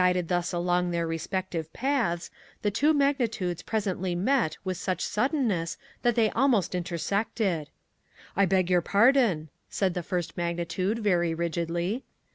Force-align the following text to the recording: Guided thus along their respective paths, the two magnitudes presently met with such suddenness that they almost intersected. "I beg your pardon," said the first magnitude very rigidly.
Guided 0.01 0.29
thus 0.29 0.51
along 0.51 0.89
their 0.89 1.05
respective 1.05 1.71
paths, 1.73 2.31
the 2.63 2.71
two 2.71 2.91
magnitudes 2.91 3.61
presently 3.61 4.15
met 4.15 4.57
with 4.63 4.77
such 4.77 5.05
suddenness 5.05 5.77
that 6.01 6.15
they 6.15 6.31
almost 6.31 6.73
intersected. 6.73 7.69
"I 8.35 8.47
beg 8.47 8.67
your 8.67 8.81
pardon," 8.81 9.49
said 9.69 9.93
the 9.93 10.01
first 10.01 10.35
magnitude 10.35 10.97
very 10.97 11.35
rigidly. 11.35 12.03